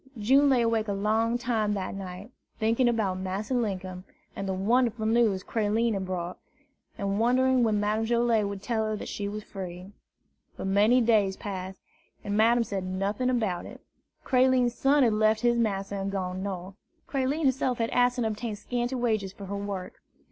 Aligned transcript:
June 0.17 0.49
lay 0.49 0.63
awake 0.63 0.87
a 0.87 0.93
long 0.93 1.37
time 1.37 1.75
that 1.75 1.93
night, 1.93 2.31
thinking 2.57 2.89
about 2.89 3.19
Massa 3.19 3.53
Linkum, 3.53 4.03
and 4.35 4.47
the 4.49 4.53
wonderful 4.55 5.05
news 5.05 5.43
Creline 5.43 5.93
had 5.93 6.07
brought, 6.07 6.39
and 6.97 7.19
wondering 7.19 7.61
when 7.61 7.79
Madame 7.79 8.05
Joilet 8.05 8.47
would 8.47 8.63
tell 8.63 8.83
her 8.83 8.95
that 8.95 9.07
she 9.07 9.27
was 9.29 9.43
free. 9.43 9.91
But 10.57 10.65
many 10.65 11.01
days 11.01 11.37
passed, 11.37 11.81
and 12.23 12.35
Madame 12.35 12.63
said 12.63 12.83
nothing 12.83 13.29
about 13.29 13.67
it. 13.67 13.79
Creline's 14.23 14.73
son 14.73 15.03
had 15.03 15.13
left 15.13 15.41
his 15.41 15.59
master 15.59 15.93
and 15.97 16.11
gone 16.11 16.41
North. 16.41 16.73
Creline 17.07 17.45
herself 17.45 17.77
had 17.77 17.91
asked 17.91 18.17
and 18.17 18.25
obtained 18.25 18.57
scanty 18.57 18.95
wages 18.95 19.31
for 19.31 19.45
her 19.45 19.55
work. 19.55 20.01